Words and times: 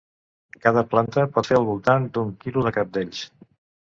Cada 0.63 0.83
planta 0.93 1.25
pot 1.35 1.49
fer 1.49 1.59
al 1.59 1.67
voltant 1.67 2.09
d'un 2.15 2.31
quilo 2.45 2.63
de 2.69 2.75
cabdells. 2.79 3.23